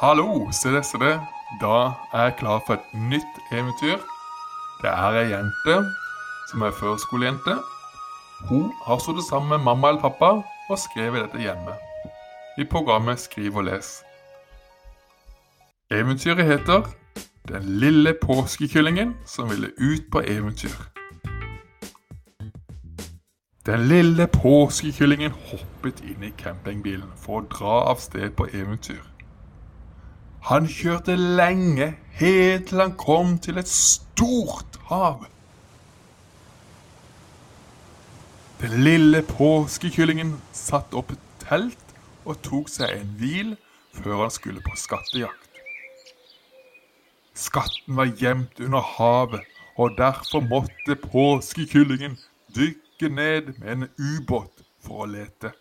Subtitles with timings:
[0.00, 1.20] Hallo, se det, se det.
[1.60, 3.98] Da er jeg klar for et nytt eventyr.
[4.80, 5.74] Det er ei jente
[6.48, 7.56] som er førskolejente.
[8.48, 10.30] Hun har sittet sammen med mamma eller pappa
[10.70, 11.76] og skrevet dette hjemme.
[12.58, 13.90] I programmet Skriv og les.
[15.90, 16.88] Eventyret heter
[17.48, 20.80] Den lille påskekyllingen som ville ut på eventyr.
[23.66, 29.10] Den lille påskekyllingen hoppet inn i campingbilen for å dra av sted på eventyr.
[30.48, 35.26] Han kjørte lenge, helt til han kom til et stort hav.
[38.60, 41.94] Den lille påskekyllingen satte opp et telt
[42.28, 43.54] og tok seg en hvil
[43.96, 45.46] før han skulle på skattejakt.
[47.40, 49.46] Skatten var gjemt under havet,
[49.80, 52.18] og derfor måtte påskekyllingen
[52.56, 55.54] dykke ned med en ubåt for å lete.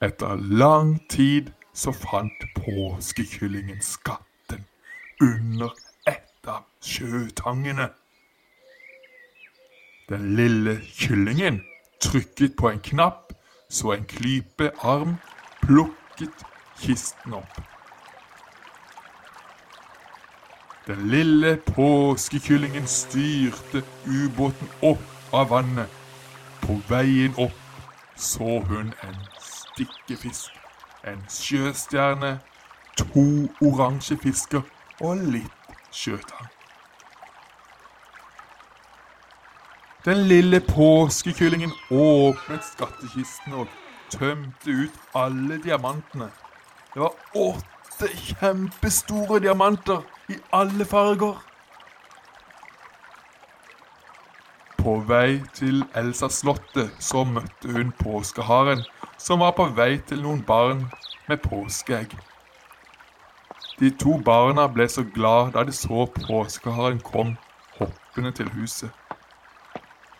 [0.00, 4.64] Etter lang tid så fant påskekyllingen skatten
[5.20, 5.74] under
[6.08, 7.88] et av sjøtangene.
[10.08, 11.60] Den lille kyllingen
[12.02, 13.32] trykket på en knapp,
[13.70, 15.16] så en klype arm
[15.62, 16.46] plukket
[16.80, 17.60] kisten opp.
[20.86, 25.88] Den lille påskekyllingen styrte ubåten opp av vannet.
[26.60, 27.60] På veien opp
[28.16, 30.59] så hun en stikkefisk,
[31.06, 32.38] en sjøstjerne,
[32.96, 33.26] to
[33.64, 34.62] oransje fisker
[35.00, 36.48] og litt sjøtang.
[40.04, 43.66] Den lille påskekyllingen åpnet skattkisten og
[44.12, 46.30] tømte ut alle diamantene.
[46.94, 50.00] Det var åtte kjempestore diamanter
[50.32, 51.36] i alle farger.
[54.80, 58.80] På vei til Elsa-slottet så møtte hun påskeharen,
[59.20, 60.86] som var på vei til noen barn
[61.28, 62.14] med påskeegg.
[63.80, 67.36] De to barna ble så glad da de så påskeharen kom
[67.78, 68.90] hoppende til huset.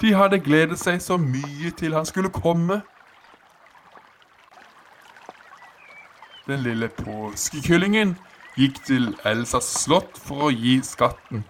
[0.00, 2.80] De hadde gledet seg så mye til han skulle komme.
[6.46, 8.16] Den lille påskekyllingen
[8.56, 11.44] gikk til Elsas slott for å gi skatten.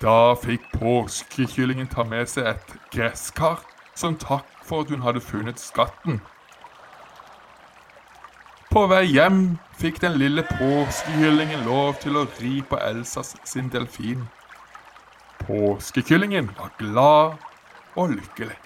[0.00, 3.62] Da fikk påskekyllingen ta med seg et gresskar
[3.96, 6.20] som takk for at hun hadde funnet skatten.
[8.70, 14.26] På vei hjem fikk den lille påskekyllingen lov til å ri på Elsas sin delfin.
[15.46, 17.38] Påskekyllingen var glad
[17.96, 18.56] og lykkelig.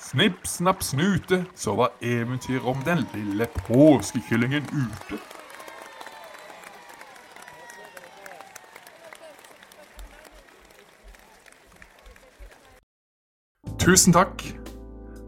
[0.00, 5.20] Snipp, snapp, snute, så var eventyret om den lille påskekyllingen ute.
[13.80, 14.59] Tusen takk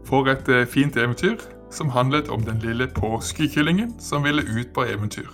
[0.05, 1.37] for et eh, fint eventyr
[1.71, 5.29] som handlet om den lille påskekyllingen som ville ut på eventyr.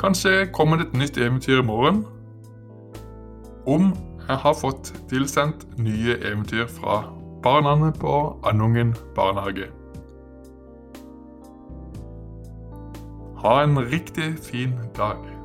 [0.00, 2.04] Kanskje kommer det et nytt eventyr i morgen
[3.66, 3.92] om
[4.28, 7.02] jeg har fått tilsendt nye eventyr fra
[7.42, 8.14] barna på
[8.44, 9.68] Andungen barnehage.
[13.38, 15.37] Ha en riktig fin dag.